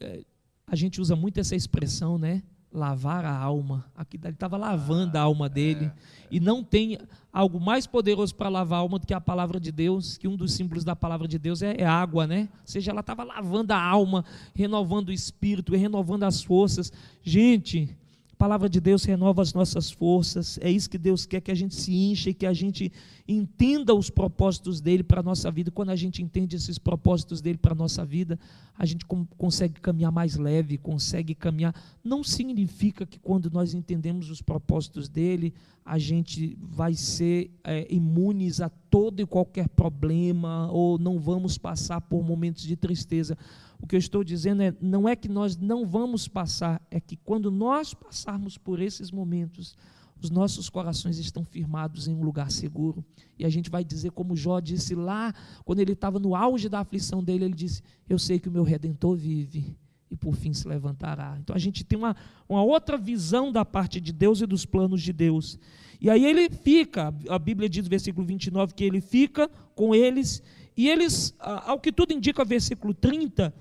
[0.00, 0.22] É,
[0.66, 2.42] a gente usa muito essa expressão, né?
[2.72, 3.84] Lavar a alma.
[3.96, 5.86] Aqui ele estava lavando a alma dele.
[5.86, 5.92] É.
[6.30, 6.98] E não tem
[7.32, 10.36] algo mais poderoso para lavar a alma do que a palavra de Deus, que um
[10.36, 12.48] dos símbolos da palavra de Deus é, é água, né?
[12.52, 16.92] Ou seja, ela estava lavando a alma, renovando o espírito, renovando as forças.
[17.22, 17.96] Gente,
[18.38, 20.60] a palavra de Deus renova as nossas forças.
[20.62, 22.92] É isso que Deus quer que a gente se encha e que a gente
[23.26, 25.72] entenda os propósitos dele para a nossa vida.
[25.72, 28.38] Quando a gente entende esses propósitos dele para a nossa vida,
[28.78, 29.04] a gente
[29.36, 31.74] consegue caminhar mais leve, consegue caminhar.
[32.04, 35.52] Não significa que quando nós entendemos os propósitos dele,
[35.84, 42.00] a gente vai ser é, imunes a todo e qualquer problema ou não vamos passar
[42.02, 43.36] por momentos de tristeza.
[43.80, 47.16] O que eu estou dizendo é, não é que nós não vamos passar, é que
[47.16, 49.76] quando nós passarmos por esses momentos,
[50.20, 53.04] os nossos corações estão firmados em um lugar seguro.
[53.38, 55.32] E a gente vai dizer, como Jó disse lá,
[55.64, 58.64] quando ele estava no auge da aflição dele, ele disse: Eu sei que o meu
[58.64, 59.76] redentor vive
[60.10, 61.36] e por fim se levantará.
[61.40, 62.16] Então a gente tem uma,
[62.48, 65.58] uma outra visão da parte de Deus e dos planos de Deus.
[66.00, 70.42] E aí ele fica, a Bíblia diz no versículo 29 que ele fica com eles
[70.78, 73.52] e eles, ao que tudo indica, versículo 30,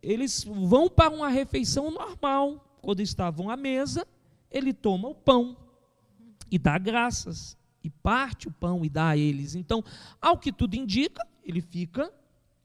[0.00, 2.78] eles vão para uma refeição normal.
[2.80, 4.06] Quando estavam à mesa,
[4.48, 5.56] ele toma o pão
[6.48, 9.56] e dá graças, e parte o pão e dá a eles.
[9.56, 9.82] Então,
[10.22, 12.08] ao que tudo indica, ele fica,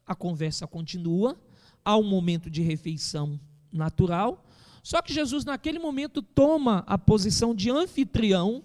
[0.05, 1.35] a conversa continua,
[1.83, 3.39] há um momento de refeição
[3.73, 4.45] natural.
[4.83, 8.63] Só que Jesus, naquele momento, toma a posição de anfitrião,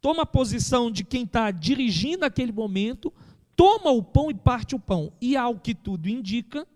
[0.00, 3.12] toma a posição de quem está dirigindo aquele momento
[3.56, 5.10] toma o pão e parte o pão.
[5.20, 6.66] E ao que tudo indica,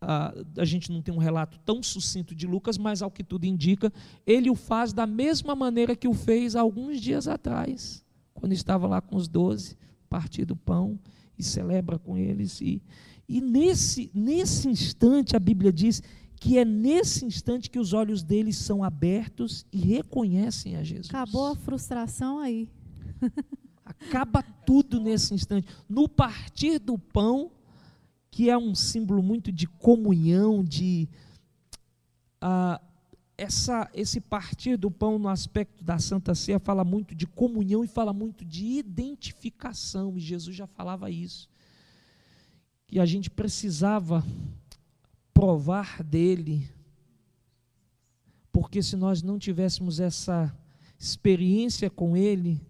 [0.00, 3.92] a, gente não tem um relato tão sucinto de Lucas, mas ao que tudo indica,
[4.26, 9.00] ele o faz da mesma maneira que o fez alguns dias atrás, quando estava lá
[9.00, 9.76] com os doze,
[10.08, 10.98] partindo o pão
[11.38, 12.60] e celebra com eles.
[12.60, 12.82] E,
[13.28, 16.02] e nesse, nesse instante, a Bíblia diz
[16.36, 21.08] que é nesse instante que os olhos deles são abertos e reconhecem a Jesus.
[21.08, 22.68] Acabou a frustração aí.
[23.84, 25.68] Acaba tudo nesse instante.
[25.88, 27.50] No partir do pão,
[28.30, 31.08] que é um símbolo muito de comunhão, de
[32.40, 32.80] ah,
[33.36, 37.88] essa, esse partir do pão no aspecto da Santa Ceia fala muito de comunhão e
[37.88, 41.48] fala muito de identificação, e Jesus já falava isso.
[42.86, 44.24] Que a gente precisava
[45.32, 46.68] provar dele,
[48.52, 50.56] porque se nós não tivéssemos essa
[50.98, 52.60] experiência com ele,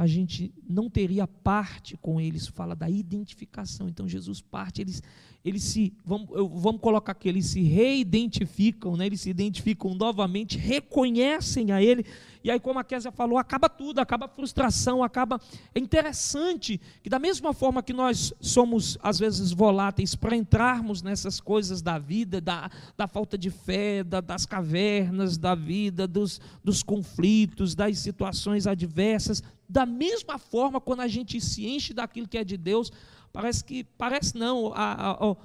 [0.00, 3.86] a gente não teria parte com eles, fala da identificação.
[3.86, 5.02] Então Jesus parte, eles,
[5.44, 6.26] eles se, vamos,
[6.58, 9.04] vamos colocar aqui, eles se reidentificam, né?
[9.04, 12.06] eles se identificam novamente, reconhecem a Ele,
[12.42, 15.38] e aí, como a Késia falou, acaba tudo, acaba a frustração, acaba.
[15.74, 21.38] É interessante que, da mesma forma que nós somos, às vezes, voláteis para entrarmos nessas
[21.38, 26.82] coisas da vida, da, da falta de fé, da, das cavernas da vida, dos, dos
[26.82, 32.44] conflitos, das situações adversas, da mesma forma, quando a gente se enche daquilo que é
[32.44, 32.90] de Deus,
[33.32, 35.36] parece que, parece não, a, a, a,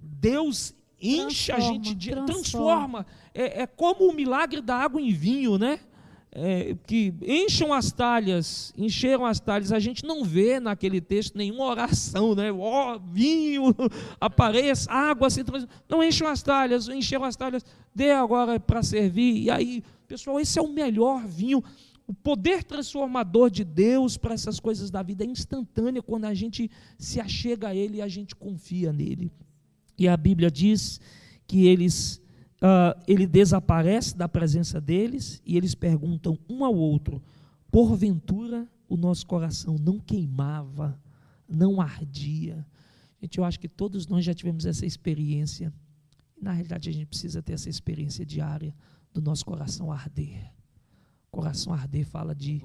[0.00, 2.10] Deus enche transforma, a gente de.
[2.10, 2.34] transforma.
[2.34, 3.06] transforma.
[3.32, 5.78] É, é como o milagre da água em vinho, né?
[6.38, 11.64] É, que encham as talhas, encheram as talhas, a gente não vê naquele texto nenhuma
[11.64, 12.52] oração, né?
[12.52, 13.74] Ó, oh, vinho,
[14.20, 15.40] apareça, água, assim,
[15.88, 19.44] não encham as talhas, encheram as talhas, dê agora para servir.
[19.44, 21.64] E aí, pessoal, esse é o melhor vinho.
[22.06, 26.70] O poder transformador de Deus para essas coisas da vida é instantâneo quando a gente
[26.98, 29.32] se achega a Ele e a gente confia nele.
[29.98, 31.00] E a Bíblia diz
[31.46, 32.20] que eles
[32.62, 37.22] uh, ele desaparece da presença deles e eles perguntam um ao outro:
[37.70, 40.98] porventura o nosso coração não queimava,
[41.48, 42.66] não ardia?
[43.20, 45.72] Gente, eu acho que todos nós já tivemos essa experiência.
[46.40, 48.74] Na realidade, a gente precisa ter essa experiência diária
[49.12, 50.52] do nosso coração arder.
[51.30, 52.62] Coração arder fala de,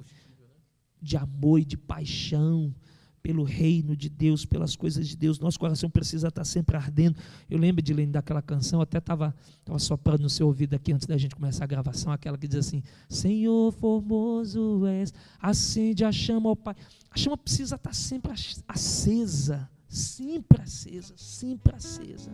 [1.00, 2.74] de amor e de paixão,
[3.22, 5.38] pelo reino de Deus, pelas coisas de Deus.
[5.38, 7.16] Nosso coração precisa estar sempre ardendo.
[7.48, 11.06] Eu lembro de ler daquela canção, até estava tava soprando no seu ouvido aqui antes
[11.06, 16.48] da gente começar a gravação, aquela que diz assim: Senhor formoso és, acende a chama
[16.48, 16.74] ao Pai.
[17.10, 18.32] A chama precisa estar sempre
[18.66, 22.32] acesa, sempre acesa, sempre acesa.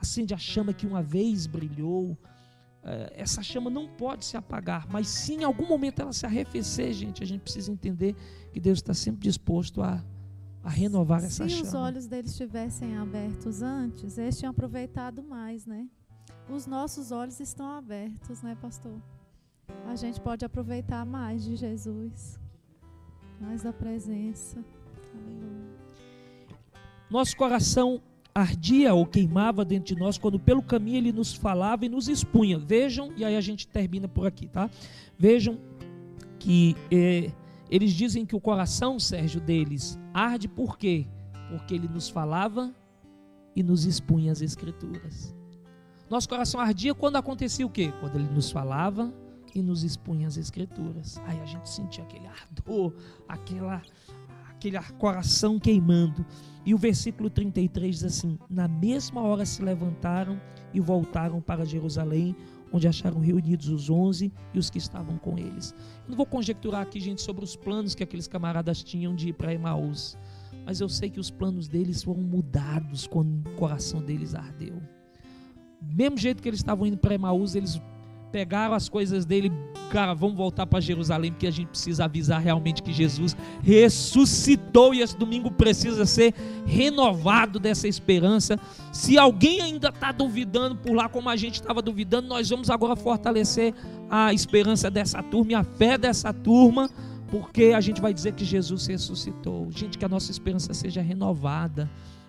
[0.00, 2.16] Acende a chama que uma vez brilhou.
[2.82, 6.92] É, essa chama não pode se apagar, mas se em algum momento ela se arrefecer,
[6.92, 8.14] gente, a gente precisa entender
[8.52, 10.02] que Deus está sempre disposto a,
[10.62, 11.64] a renovar essa se chama.
[11.64, 15.88] Se os olhos deles estivessem abertos antes, eles tinham aproveitado mais, né?
[16.48, 18.98] Os nossos olhos estão abertos, né, pastor?
[19.86, 22.38] A gente pode aproveitar mais de Jesus,
[23.40, 24.64] mais da presença.
[25.14, 25.78] Aleluia.
[27.10, 28.02] Nosso coração
[28.34, 32.58] ardia ou queimava dentro de nós quando pelo caminho ele nos falava e nos expunha.
[32.58, 34.70] Vejam, e aí a gente termina por aqui, tá?
[35.18, 35.58] Vejam
[36.38, 37.30] que eh,
[37.70, 41.06] eles dizem que o coração, Sérgio, deles arde por quê?
[41.50, 42.72] Porque ele nos falava
[43.54, 45.34] e nos expunha as escrituras.
[46.08, 47.92] Nosso coração ardia quando acontecia o quê?
[48.00, 49.12] Quando ele nos falava
[49.54, 51.20] e nos expunha as escrituras.
[51.26, 52.94] Aí a gente sentia aquele ardor,
[53.28, 53.82] aquela,
[54.58, 56.26] aquele coração queimando.
[56.66, 60.38] E o versículo 33 diz assim: Na mesma hora se levantaram
[60.74, 62.36] e voltaram para Jerusalém,
[62.72, 65.74] onde acharam reunidos os onze e os que estavam com eles.
[66.04, 69.32] Eu não vou conjecturar aqui, gente, sobre os planos que aqueles camaradas tinham de ir
[69.32, 70.18] para Emaús,
[70.66, 74.82] mas eu sei que os planos deles foram mudados quando o coração deles ardeu.
[75.80, 77.80] Mesmo jeito que eles estavam indo para Emaús, eles
[78.30, 79.50] pegaram as coisas dele,
[79.90, 85.00] cara, vamos voltar para Jerusalém, porque a gente precisa avisar realmente que Jesus ressuscitou e
[85.00, 86.34] esse domingo precisa ser
[86.66, 88.58] renovado dessa esperança.
[88.92, 92.94] Se alguém ainda está duvidando por lá, como a gente estava duvidando, nós vamos agora
[92.94, 93.74] fortalecer
[94.10, 96.90] a esperança dessa turma e a fé dessa turma,
[97.30, 99.70] porque a gente vai dizer que Jesus ressuscitou.
[99.70, 101.88] Gente, que a nossa esperança seja renovada,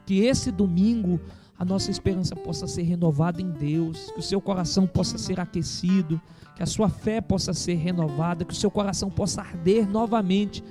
[0.10, 1.19] que esse domingo
[1.56, 6.19] a nossa esperança possa ser renovada em Deus, que o seu coração possa ser aquecido,
[6.56, 10.63] que a sua fé possa ser renovada, que o seu coração possa arder novamente,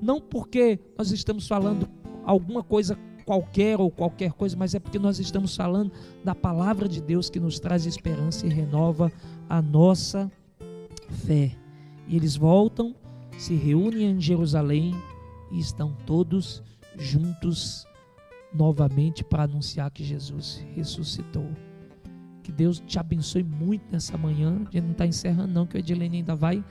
[0.00, 1.86] não porque nós estamos falando
[2.24, 5.92] alguma coisa qualquer ou qualquer coisa, mas é porque nós estamos falando
[6.24, 9.12] da palavra de Deus que nos traz esperança e renova
[9.46, 10.32] a nossa
[11.26, 11.54] fé.
[12.08, 12.94] E eles voltam,
[13.36, 14.94] se reúnem em Jerusalém
[15.52, 16.62] e estão todos
[16.96, 17.86] juntos
[18.56, 21.48] novamente para anunciar que Jesus ressuscitou.
[22.42, 24.54] Que Deus te abençoe muito nessa manhã.
[24.68, 26.64] A gente não está encerrando, não, que o Edilene ainda vai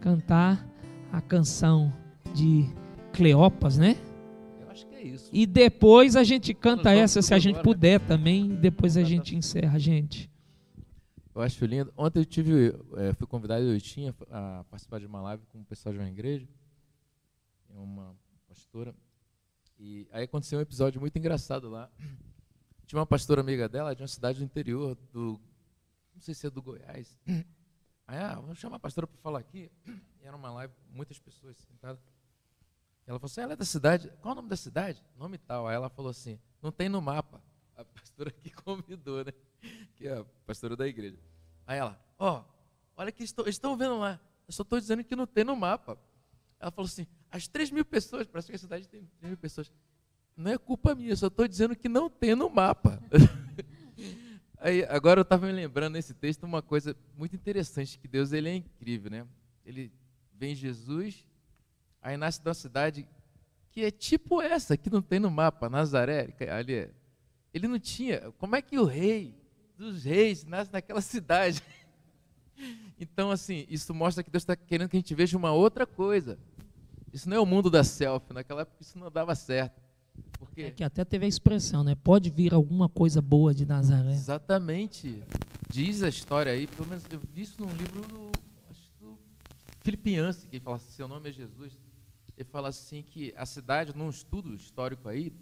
[0.00, 0.66] cantar
[1.10, 1.92] a canção
[2.34, 2.66] de
[3.12, 3.96] Cleopas, né?
[4.60, 5.30] Eu acho que é isso.
[5.32, 8.06] E depois a gente canta essa, se a gente agora, puder né?
[8.06, 8.48] também.
[8.48, 10.30] Depois a gente encerra, gente.
[11.34, 11.92] Eu acho lindo.
[11.96, 15.64] Ontem eu tive, é, fui convidado, eu tinha a participar de uma live com o
[15.64, 16.46] pessoal de uma igreja,
[17.70, 18.14] uma
[18.46, 18.94] pastora,
[19.78, 21.90] e aí aconteceu um episódio muito engraçado lá.
[22.86, 25.40] Tinha uma pastora amiga dela de uma cidade do interior, do.
[26.14, 27.18] Não sei se é do Goiás.
[28.06, 29.70] Aí, ah, vamos chamar a pastora para falar aqui.
[30.20, 32.02] E era uma live, muitas pessoas sentadas.
[33.06, 34.12] Ela falou assim: ela é da cidade.
[34.20, 35.02] Qual é o nome da cidade?
[35.16, 35.66] Nome tal.
[35.66, 37.42] Aí ela falou assim: não tem no mapa.
[37.76, 39.32] A pastora que convidou, né?
[39.96, 41.18] Que é a pastora da igreja.
[41.66, 42.44] Aí ela: ó, oh,
[42.96, 44.20] olha que estão, estão vendo lá.
[44.46, 45.98] Eu só estou dizendo que não tem no mapa.
[46.62, 49.70] Ela falou assim: as 3 mil pessoas, parece que a cidade tem 3 mil pessoas.
[50.36, 53.02] Não é culpa minha, só estou dizendo que não tem no mapa.
[54.58, 58.48] Aí, agora eu estava me lembrando nesse texto uma coisa muito interessante, que Deus ele
[58.48, 59.26] é incrível, né?
[59.66, 59.92] Ele
[60.32, 61.26] vem Jesus,
[62.00, 63.04] aí nasce uma cidade
[63.72, 66.90] que é tipo essa, que não tem no mapa, Nazaré, ali é.
[67.52, 69.34] Ele não tinha, como é que o rei
[69.76, 71.60] dos reis nasce naquela cidade?
[73.00, 76.38] Então, assim, isso mostra que Deus está querendo que a gente veja uma outra coisa.
[77.12, 78.32] Isso não é o mundo da selfie.
[78.32, 79.80] Naquela época isso não dava certo.
[80.32, 80.62] Porque...
[80.62, 81.94] É que até teve a expressão, né?
[81.94, 84.12] Pode vir alguma coisa boa de Nazaré.
[84.12, 85.22] Exatamente.
[85.70, 88.30] Diz a história aí, pelo menos eu vi isso num livro do,
[89.00, 89.18] do
[90.50, 91.72] que fala seu nome é Jesus,
[92.36, 95.32] ele fala assim que a cidade, num estudo histórico aí,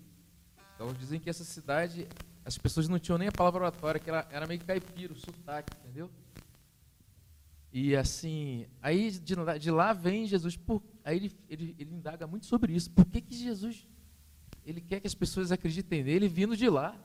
[0.75, 2.09] então dizem que essa cidade,
[2.45, 5.77] as pessoas não tinham nem a palavra oratória, que ela era meio caipira, o sotaque,
[5.83, 6.11] entendeu?
[7.73, 12.27] E assim, aí de lá, de lá vem Jesus, por, aí ele, ele, ele indaga
[12.27, 12.91] muito sobre isso.
[12.91, 13.87] Por que, que Jesus
[14.65, 16.97] ele quer que as pessoas acreditem nele vindo de lá?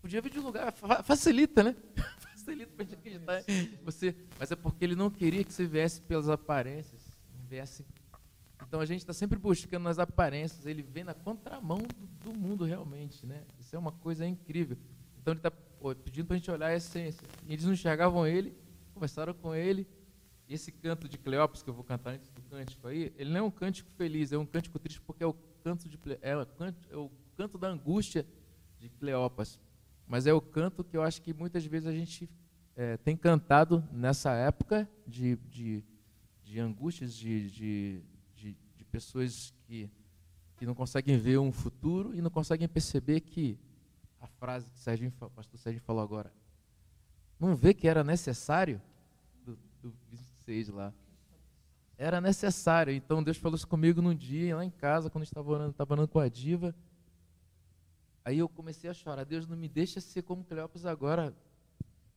[0.00, 0.72] Podia vir de um lugar,
[1.04, 1.76] facilita, né?
[2.20, 3.44] facilita para a gente acreditar
[3.84, 4.16] você.
[4.38, 7.02] Mas é porque ele não queria que você viesse pelas aparências,
[7.48, 7.84] viesse.
[8.66, 12.64] Então a gente está sempre buscando nas aparências, ele vem na contramão do, do mundo
[12.64, 13.42] realmente, né?
[13.58, 14.78] Isso é uma coisa incrível.
[15.20, 15.50] Então ele está
[16.04, 17.26] pedindo para a gente olhar a essência.
[17.46, 18.54] E eles não enxergavam ele,
[19.00, 19.88] conversaram com ele.
[20.46, 23.42] Esse canto de Cleópatra que eu vou cantar antes do cântico aí, ele não é
[23.42, 25.32] um cântico feliz, é um cântico triste porque é o
[25.64, 28.26] canto, de, é o canto, é o canto da angústia
[28.78, 29.58] de Cleópatra.
[30.06, 32.28] Mas é o canto que eu acho que muitas vezes a gente
[32.76, 35.82] é, tem cantado nessa época de, de,
[36.42, 38.02] de angústias, de, de,
[38.34, 39.88] de, de pessoas que,
[40.56, 43.58] que não conseguem ver um futuro e não conseguem perceber que
[44.20, 46.30] a frase que o, pastor Sérgio falou agora,
[47.40, 48.82] não vê que era necessário?
[49.82, 50.92] Do, do 26 lá.
[51.96, 52.92] Era necessário.
[52.92, 56.08] Então Deus falou isso comigo num dia, lá em casa, quando estava orando, estava orando
[56.08, 56.74] com a diva.
[58.24, 59.24] Aí eu comecei a chorar.
[59.24, 61.34] Deus não me deixa ser como Cleópatra agora,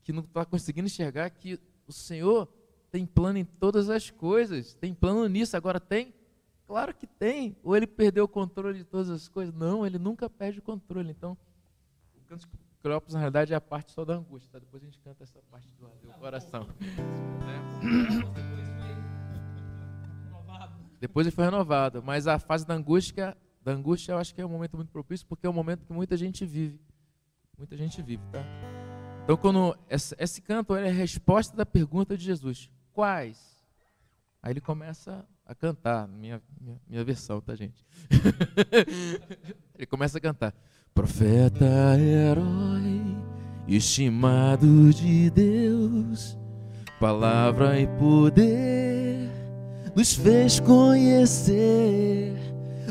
[0.04, 2.48] que não está conseguindo enxergar que o Senhor
[2.92, 4.74] tem plano em todas as coisas.
[4.74, 5.58] Tem plano nisso.
[5.58, 6.14] Agora tem?
[6.68, 7.56] Claro que tem.
[7.64, 9.54] Ou ele perdeu o controle de todas as coisas?
[9.54, 11.10] Não, ele nunca perde o controle.
[11.10, 11.38] Então,
[12.16, 12.48] o canto
[12.84, 14.52] Cleópatra, na realidade, é a parte só da angústia.
[14.52, 14.60] Tá?
[14.60, 16.68] Depois a gente canta essa parte do, do coração.
[21.00, 22.04] Depois ele foi renovado.
[22.04, 25.26] Mas a fase da angústia da angústia, eu acho que é um momento muito propício,
[25.26, 26.82] porque é um momento que muita gente vive.
[27.58, 28.44] Muita gente vive, tá?
[29.24, 33.64] Então, quando esse, esse canto é a resposta da pergunta de Jesus: quais?
[34.42, 37.86] Aí ele começa a cantar, minha, minha, minha versão, tá, gente?
[39.76, 40.54] ele começa a cantar:
[40.94, 43.18] Profeta, herói,
[43.68, 46.38] estimado de Deus,
[47.00, 49.28] palavra e poder,
[49.96, 52.36] nos fez conhecer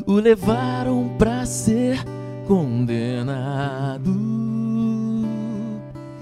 [0.05, 2.03] o levaram para ser
[2.45, 4.11] condenado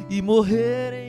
[0.07, 1.00] e morrer